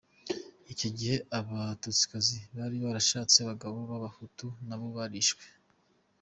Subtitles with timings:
[0.73, 5.45] Icyo gihe abatutsikazi bari barashatse abagabo b’abahutu nabo barishwe.